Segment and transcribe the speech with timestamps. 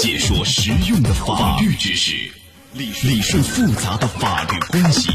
[0.00, 2.16] 解说实用的法律知识，
[2.72, 5.12] 理理顺复杂的法律关系，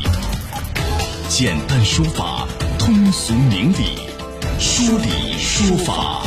[1.28, 2.48] 简单说法，
[2.78, 3.98] 通俗明理，
[4.60, 6.22] 说理说法。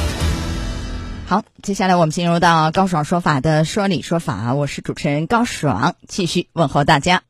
[1.28, 7.22] 好，接下来我们进入到高爽说法的说理说法，我是主持人高爽，继续问候大家。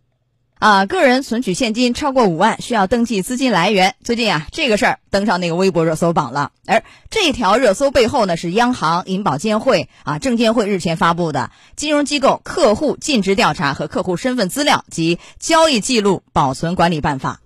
[0.58, 3.94] 啊，个人存取现金超过五万，需要登记资金来源。
[4.02, 6.50] 最近啊，这个事儿登上那个微博热搜榜了。
[6.66, 17.40] 而这条热搜背后呢，是央行、银保监会啊、证监会日前发布的《金融机构客户尽职调查和客户身份资料及交易记录保存管理办法》。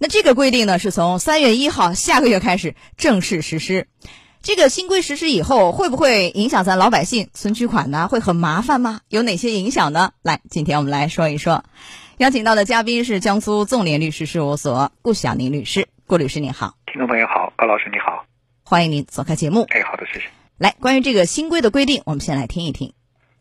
[0.00, 3.86] 那这个规定呢，是从三月一号下个月开始正式实施。
[4.42, 8.08] 这个新规实施以后，会不会影响咱老百姓存取款呢？
[8.08, 9.00] 会很麻烦吗？
[9.08, 10.10] 有哪些影响呢？
[10.22, 11.64] 来，今天我们来说一说。
[12.18, 18.24] 邀请到的嘉宾是江苏纵联律师事务所顾晓宁律师，顾律师您好，听众朋友好，高老师你好，
[18.64, 19.64] 欢迎您走开节目。
[19.68, 20.26] 哎，好的，谢谢。
[20.56, 22.92] 来，关于这个新规的规定，我们先来听一听。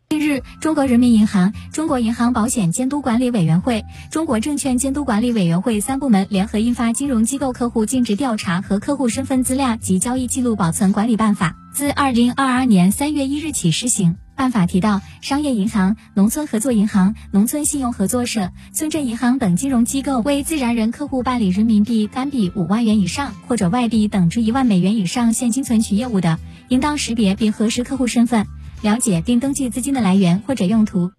[0.09, 14.19] 近日，中国人民银行、中国银行保险监督管理委员会、中国证券监督管理委员会三部门联合印发《金融机构客户尽职调查和客户身份资料及交易记录保存管理办法》，自二零二二年三月一日起施行。
[14.37, 28.45] 办法提到，商业银行、农村合作银行、农村信用合作社、村镇银行等金融机构为自然人客户办理人民币单笔五万元以上或者外币等值一万美元以上现金存取业务的，应当识别并核实客户身份，
[28.81, 31.11] 了解并登记资金的来源或者用途。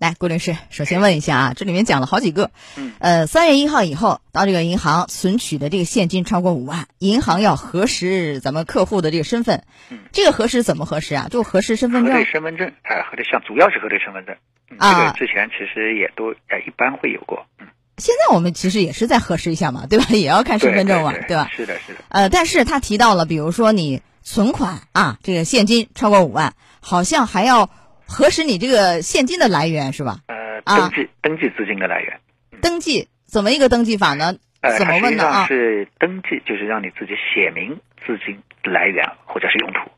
[0.00, 11.28] 来，郭律师，首先问一下啊，这里面讲了好几个，嗯，呃，三月一号以后到这个银行存取的这个现金超过五万，银行要核实咱们客户的这个身份，嗯，这个核实怎么核实啊？
[11.30, 14.34] 就核实身份证核对，身份证，哎，核对，像主要是核对身份证，
[14.70, 14.98] 嗯、啊。
[14.98, 17.66] 这个之前其实也都哎一般会有过，嗯，
[17.98, 20.06] 现在我们其实也是在核实一下嘛，对吧？
[20.12, 21.50] 也要看身份证嘛，对吧？
[21.54, 27.68] 是的，是的，呃，但是他提到了，比如说你存款啊，这个现金超过五万，好像还要
[28.10, 30.18] 核实你这个现金的来源是吧？
[30.26, 32.20] 呃，啊登记、登记资金的来源，
[32.60, 34.34] 登记怎么一个登记法呢？
[34.60, 35.46] 呃，怎么问呢啊？
[35.46, 39.90] 是登记，就是让你自己写明资金来源或者是用途。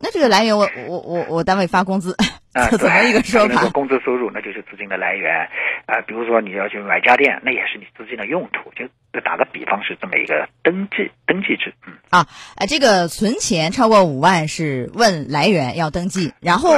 [0.00, 2.16] 那这个来源我我我我单位发工资，
[2.52, 3.68] 啊，怎么一个说法？
[3.70, 5.48] 工资收入，那就是资金的来源。
[5.86, 8.70] 啊、比如说你要去买家电，那也是你资金的用途。
[8.76, 11.72] 就就打个比方，是这么一个登记登记制。
[11.86, 12.26] 嗯，啊，
[12.56, 16.76] 呃，这个存钱超过五万是问来源要登记，然后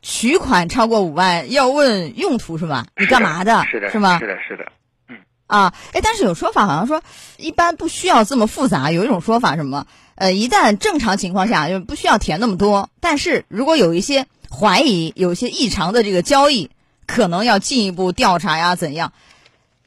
[0.00, 2.86] 取款超过五万要问用途是吧？
[2.96, 3.64] 你干嘛的？
[3.70, 4.26] 是的，是吗是？
[4.26, 4.64] 的，是的。
[5.08, 5.16] 嗯
[5.48, 7.02] 啊，哎，但是有说法好像说，
[7.36, 8.90] 一般不需要这么复杂。
[8.90, 9.86] 有一种说法什么？
[10.16, 14.24] 呃，一旦正常情况下就不需要填那么多，但是如果有一些
[14.58, 16.70] 怀疑、有些异常的这个交易，
[17.06, 19.12] 可能要进一步调查呀，怎样？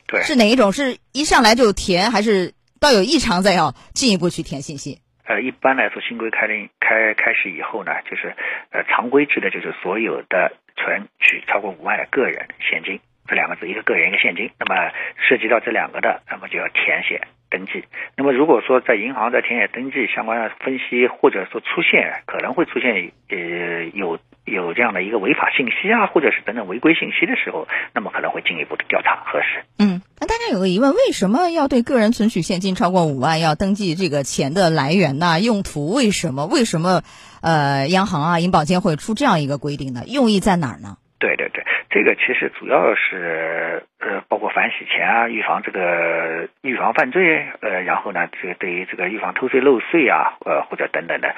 [0.06, 0.72] 对，是哪一种？
[0.72, 5.00] 是一上来就填，还是到有异常再要进一步去填信息？
[5.26, 8.36] 呃，一般来说，新规开令开开始以后呢，就是
[8.72, 17.86] 呃常规制的，就是所有的存取超过五万的个人现金这两个字，一个个人一个现金，那么涉及到这两个的，那么就要填写登记。
[18.18, 24.18] 那么如果说在银行在填写登记相关的分析，或者说出现可能会出现呃有
[24.50, 29.64] 有这样的一个违法信息啊，或者是等等违规信息的时候，那么可能会进一步的调查核实。
[29.78, 35.94] 嗯，那大家有个疑问，为什么要对个人存取现金超过五万要登记这个钱的来源呐、用途？
[35.94, 36.46] 为什么？
[36.46, 37.02] 为什么？
[37.42, 40.04] 呃，央行啊、银保监会出这样一个规定呢？
[40.08, 40.98] 用意在哪儿呢？
[41.20, 51.36] 对对对，这个其实主要是呃，包括反洗钱啊，预防这个预防犯罪，呃，然后呢，这个对于这个预防偷税漏税啊，呃，或者等等的，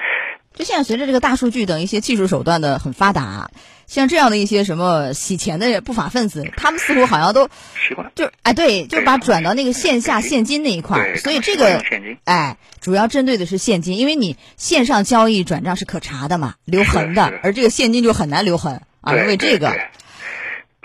[0.54, 3.50] 就现在随着这个大数据等一些技术手段的很发达，
[3.86, 7.48] 像这样的一些什么洗钱的不法分子，他们似乎好像都
[7.88, 11.82] 习惯就哎对，就把转到那个线下现金那一块所以这个
[12.24, 19.74] 哎，主要针对的是现金，因为你线上交易转账是可查的嘛，留痕的，而这个现金就很难留痕啊，因为这个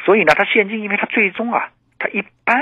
[0.05, 2.55] 所以呢，它现金，因为它最终啊，它一般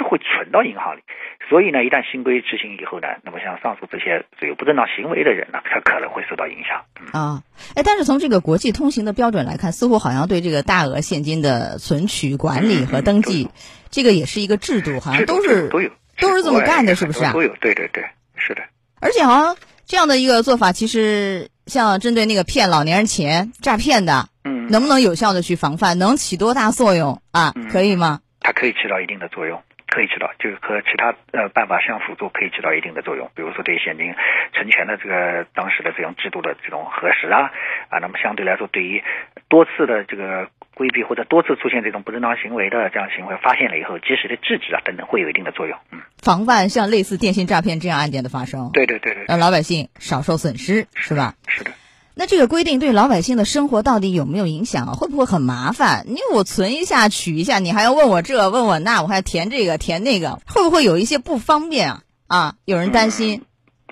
[0.00, 1.02] 是会存到银行里，
[1.50, 6.80] 所以呢，一旦新规执行以后呢，那么像上述这些有不正当行为的人呢，他可能会受到影响。
[6.96, 7.42] 嗯啊，
[7.76, 13.50] 哎，但是从这个国际通行的标准来看，似乎好像对这个大额现金的存取、管理和登记，
[13.90, 17.32] 这个也是一个制度，好像都是都有，都是这么干的，是不是啊？
[17.34, 18.02] 都有，对对对，
[18.36, 18.62] 是的。
[19.00, 27.52] 而且好像这样的一个做法，其实像针对那个骗老年人钱、诈骗的，嗯，能不能有效的去防范，能起多大作用啊？
[27.54, 28.20] 嗯可以吗？
[28.42, 33.28] 它可以起到一定的作用，可以起到，就是和其他呃办法相辅助，可以起到一定的作用。
[33.34, 34.14] 比如说对现金
[34.54, 37.50] 存钱的这个当时的这种制度的这种核实啊
[37.90, 39.02] 啊，那么相对来说，对于
[39.48, 45.76] 多次的这个规避或者多次出现这种不正当行为的这样行为发现了以后，及时的制止啊等等，会有一定的作用。
[45.90, 51.34] 嗯，防范像类似电信诈骗这样案件的发生，对对对对，让老百姓少受损失，是吧？
[51.48, 51.72] 是的。
[52.16, 54.92] 那这个规定对老百姓的生活到底有没有影响啊？
[54.92, 56.04] 会不会很麻烦？
[56.08, 62.02] 因为我存一下取一下，你还要问我这问我那，我还要填这个填那个，会不会有一些不方便啊？
[62.28, 63.42] 啊，有人担心。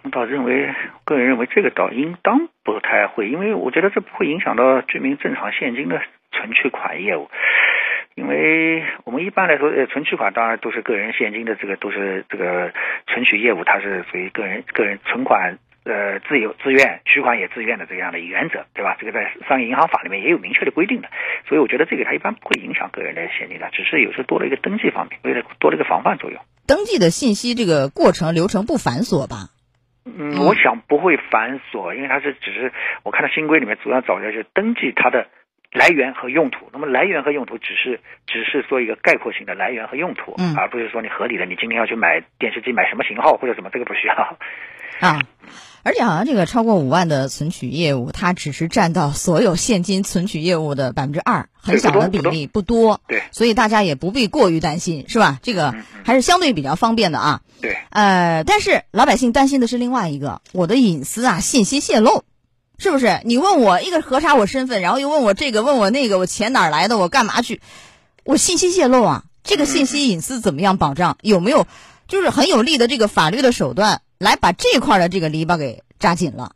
[0.02, 0.74] 我倒认为，
[1.04, 6.00] 个人认为这个倒应当不太会，因为我觉得这不会影响到居民正常现金的
[6.32, 7.28] 存取款业务。
[8.14, 12.72] 因为我们一般来说，呃，存取款当然都是个人现金的，这个都是这个
[13.06, 18.96] 存取业务，它是属于个人个人存款呃自由自愿，取款也自愿的这样的原则，对吧？
[19.00, 21.08] 这个在商业银行法里面也有明确的规定的，
[21.48, 26.38] 所以我觉得这个它一般不会影响个人的现金的，只是有时候多了一个登记方面，为了多了一个防范作用。
[26.66, 29.48] 登记的信息这个过程流程不繁琐吧？
[30.04, 35.26] 嗯，我想不会繁琐，因为它是只是我看到新规里面主要找的是登记它的。
[35.70, 44.38] 来源和用途，那么来源和用途只是只是说一个概括性的来源和用途，嗯，而不是说你合理的，你今天要去买电视机，买什么型号或者什么，这个不需要
[45.00, 45.22] 啊。
[45.82, 53.00] 而且好像这个超过五万的存取业务，它只是占到所有现金存取业务的百分之二，很小的比例，不多。
[53.08, 55.38] 对，所以大家也不必过于担心，是吧？
[55.42, 55.74] 这个
[56.04, 57.40] 还是相对比较方便的啊。
[57.62, 62.24] 对，呃，但是老百姓担心的是另外一个，我的隐私啊，信息泄露。
[62.80, 63.20] 是不是？
[63.24, 66.96] 你问我一个核查我身份，然后又问我这个，问我那个，我钱哪来的？
[66.96, 67.60] 我干嘛去？
[68.22, 69.24] 我信息泄露啊！
[69.42, 71.18] 这个信息隐私怎么样保障？
[71.20, 71.66] 有没有
[72.06, 76.50] 就是很有力的这个法律的手段来把这块的这个篱笆给扎紧了？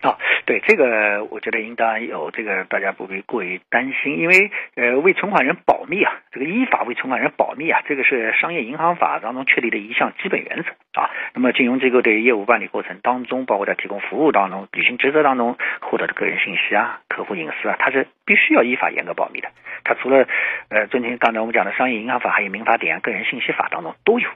[0.00, 0.14] 哦，
[0.46, 11.10] 对这个，我觉得应当有这个，大家不必过于担心，因为呃，为存款人保密啊，这个依法为存款人保密啊，这个是商业银行法当中确立的一项基本原则啊。
[11.34, 19.48] 那么，金融机构对业务办理过程当中，包括在提供服务当中、履行职责当中获得的个人信息啊、客户隐私啊，它是必须要依法严格保密的。
[19.82, 20.28] 它除了
[20.68, 24.28] 呃，遵循刚才我们讲的商业银行法，还有民法典、个人信息法当中都有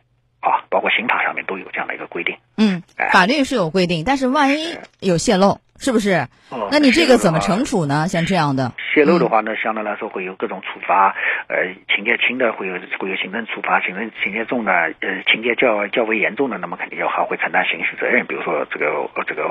[0.43, 2.37] 啊，包括刑法上面都有这样的一个规定。
[2.59, 5.59] 嗯，法律是有规定，但是万一有泄露。
[5.83, 6.29] 是不是？
[6.51, 8.07] 哦，那你这个怎么惩处呢？
[8.07, 11.13] 像这样的泄露的话呢，相对来说会有各种处罚。
[11.49, 18.25] 呃，情节轻的会有会有行政处罚，行政情节重的，呃，情节较较为严重的，那么肯定要还会承担刑事责任。
[18.29, 18.87] 比如说这个
[19.27, 19.43] 这个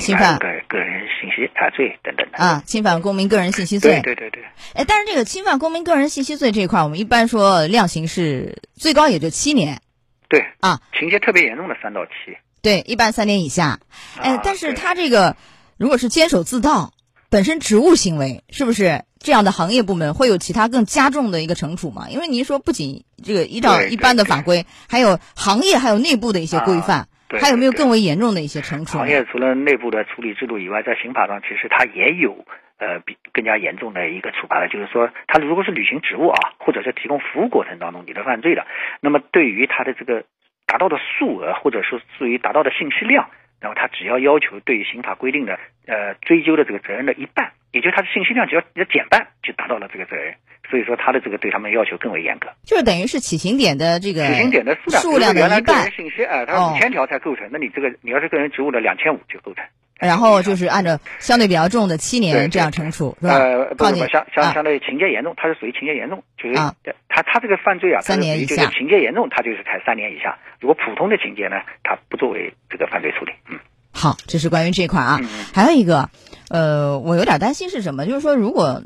[0.00, 4.00] 侵犯个个人信息啊罪等等的啊，侵犯公民个人信息罪。
[4.02, 4.42] 对对对。
[4.74, 9.78] 哎，但是这个侵犯公民个人信息罪这一块，我们一般说量刑是最高也就七年。
[10.28, 12.36] 对啊，情节特别严重的三到七。
[12.62, 13.80] 对，一般三年以下。
[14.20, 15.36] 哎，但是他这个。
[15.78, 16.92] 如果是监守自盗，
[17.30, 22.08] 本身职务行为，是不是这样的行业部门会有其他更加重的一个惩处吗？
[22.10, 28.98] 因为您说不仅这个依照一般的法规，还有行业还有内部的一些规范，还有没有更为严重的一些惩处？
[28.98, 32.44] 行业除了内部的处理制度以外，在刑法上其实它也有
[32.78, 38.66] 呃比更加严重的一个处罚的，就是说他如果是履行职务啊，或者是提供服务过程当中你的犯罪的，
[39.00, 40.24] 那么对于他的这个
[40.66, 43.28] 达到的数额，或者说至于达到的信息量。
[43.60, 50.32] 然后他只要要求对于刑法规定的呃追究的这个责任的一半，也就是他的信息量只要要减半，就达到了这个责任。
[50.70, 55.62] 所以说他的这个对他们要求更为严格，就是等于是起刑点的这个起刑点的数量的一半。
[55.64, 59.64] 个人信息啊，它五千条才构成，那你这个你要是个人职务的两千五就构成。
[59.98, 63.34] 然后就是按照相对比较重的七年这样惩处，是吧？
[63.34, 70.38] 呃，不不，相相相对于情节严重，它是属于情节严重，就是他他这个犯罪啊，三年以下，情节严重，他就是才三年以下。
[70.60, 73.58] 如果普通的情节呢，他不作为这个犯罪处理，嗯。
[73.90, 75.18] 好，这是关于这块啊。
[75.52, 76.10] 还有一个，
[76.50, 78.06] 呃，我有点担心是什么？
[78.06, 78.82] 就是说，如果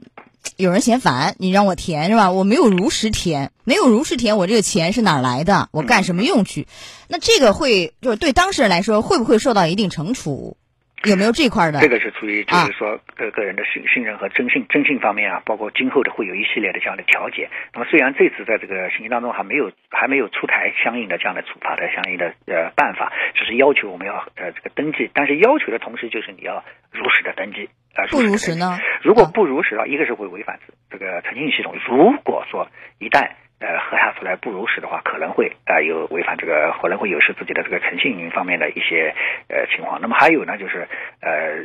[0.56, 2.30] 有人嫌烦，你让我填是吧？
[2.32, 5.68] 我没有如实填，没有如实填，我这个钱是哪来的？
[5.72, 6.66] 我干什么用去？
[7.08, 10.56] 那这个会就是对当事人来说，会不会受到一定惩处？
[11.10, 11.80] 有没有这块的？
[11.80, 17.48] 这个是出于就是说个个人的信信任和征信征信方面啊，包括今后的会有一系列的这样的调解。
[17.74, 28.06] 那么虽然这次在这个信息当中还没有还没有出台相应的这样的处罚的相应的呃办法，只是要求我们要呃这个登记，但是要求的同时就是你要如实的登记啊。
[28.10, 28.78] 不如实呢？
[29.02, 31.74] 如果不如实啊，一个是会违反这个诚信系统。
[31.88, 32.68] 如果说
[32.98, 33.30] 一旦
[33.62, 39.14] 呃，核查出来不如实的话，可能会啊有违反这个，可能会有失自己的这个诚信方面的一些
[39.48, 40.00] 呃情况。
[40.00, 40.88] 那么还有呢，就是
[41.20, 41.64] 呃，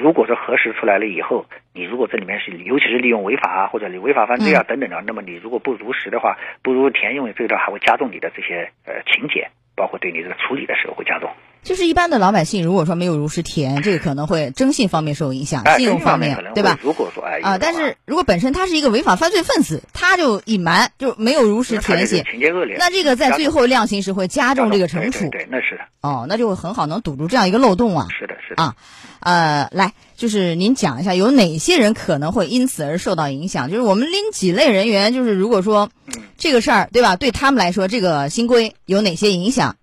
[0.00, 11.28] 如果说核实出来了以后，你如果这里面是尤其是利用违法啊，或者你违法犯罪啊等等的，那么你如果不如实的话，不如填用这个还会加重你的这些呃情节，包括对你这个处理的时候会加重。
[11.62, 16.78] 就是一般的老百姓，如果说没有如实填，这个可能会征信方面受影响，信用方面对吧？
[16.82, 25.28] 如果说啊，但是如果本身他是一个违法犯罪分子，他就隐瞒，就没有如实填写，情节恶劣，那这个在最后量刑时会加重这个惩处。
[25.30, 25.84] 对，那是的。
[26.00, 28.08] 哦，那就会很好能堵住这样一个漏洞啊。
[28.18, 28.62] 是的，是的。
[28.62, 28.74] 啊，
[29.20, 33.70] 呃，来，就是您讲一下有哪些人可能会因此而受到影响？
[33.70, 35.90] 就是我们拎几类人员，就是如果说
[36.36, 37.14] 这个事儿，对吧？
[37.14, 39.76] 对他们来说，这个新规有哪些影响？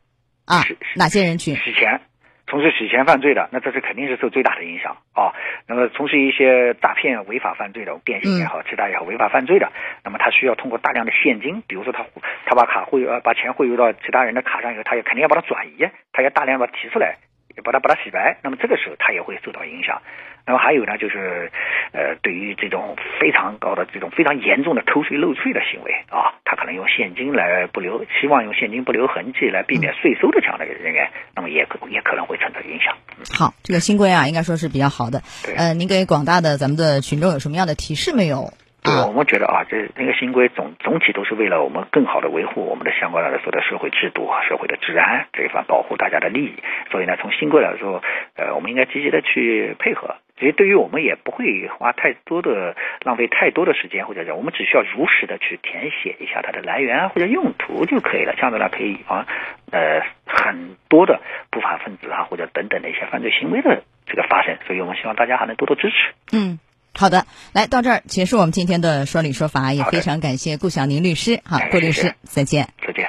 [0.50, 0.66] 啊，
[0.96, 1.56] 哪些人群？
[1.58, 2.02] 洗钱。
[2.50, 5.30] 从事洗钱犯罪的，那这是肯定是受最大的影响啊。
[5.68, 9.72] 那么从事一些诈骗违法犯罪的，电信也好，其他也好，违法犯罪的，
[10.04, 12.04] 那么他需要通过大量的现金，比如说他
[12.48, 17.18] 他把卡汇呃把钱汇入到其他人的卡上以后，他也肯定要把它转移，他要大量把它提出来，
[17.62, 20.02] 把它把它洗白，那么这个时候他也会受到影响。
[20.46, 21.52] 那么还有呢，就是
[21.92, 32.96] 呃对于这种非常高的这种非常严重的偷税漏税的行为啊，他可能用现金来不留，希望用现金不留痕迹来避免税收的这样的人员，那么也可也可能会产生影响。
[33.32, 35.22] 好，这个新规啊，应该说是比较好的。
[35.46, 38.52] 对，呃，您给广大的咱们的群众有什么样的提示没有？
[38.82, 46.54] 对，我们觉得啊，这那个新规总总体都是为了我们更好的维护我们的相关的所有的社会制度、社会的治安这一方，保护大家的利益。
[46.90, 48.02] 所以呢，从新规来说，
[48.36, 50.16] 呃，我们应该积极的去配合。
[50.40, 58.34] 其实对于我们也不会花太多的、浪费太多的时间，或者是，我们只需要如实的去填写一下它的来源或者用途就可以了。
[58.38, 59.26] 这样子呢，可以防，
[59.72, 61.20] 呃，很多的
[61.52, 64.56] 不法分子啊，或者等等的一些犯罪行为的这个发生。
[64.66, 65.96] 所以我们希望大家还能多多支持。
[66.32, 66.58] 嗯。
[66.94, 71.40] 好的，来到这儿结束我们今天的说理说法，也非常感谢顾晓宁律师。
[71.44, 72.70] 好，顾律师，再见。
[72.86, 73.06] 再见。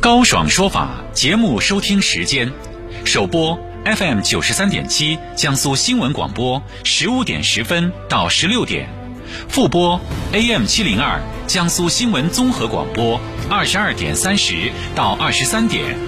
[0.00, 2.52] 高爽说法节目收听时间：
[3.04, 8.86] 首播 FM 九十三点七，江苏新闻广播十五点十分到十六点；
[9.48, 10.00] 复播
[10.32, 16.07] AM 七零二，江苏新闻综合广播二十二点三十到二十三点。